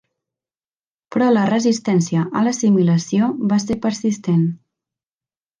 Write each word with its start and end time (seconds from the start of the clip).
Però 1.15 1.27
la 1.33 1.43
resistència 1.49 2.25
a 2.41 2.45
l'assimilació 2.47 3.31
va 3.53 3.63
ser 3.67 3.81
persistent. 3.87 4.45